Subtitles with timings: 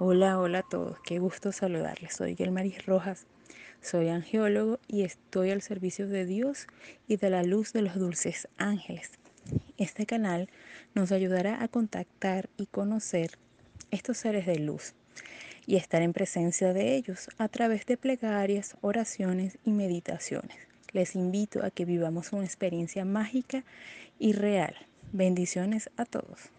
[0.00, 2.14] Hola, hola a todos, qué gusto saludarles.
[2.16, 3.28] Soy Gelmaris Rojas,
[3.80, 6.66] soy angiólogo y estoy al servicio de Dios
[7.06, 9.12] y de la luz de los dulces ángeles.
[9.78, 10.50] Este canal
[10.96, 13.38] nos ayudará a contactar y conocer
[13.92, 14.94] estos seres de luz
[15.64, 20.56] y estar en presencia de ellos a través de plegarias, oraciones y meditaciones.
[20.90, 23.62] Les invito a que vivamos una experiencia mágica
[24.18, 24.74] y real.
[25.12, 26.50] Bendiciones a todos.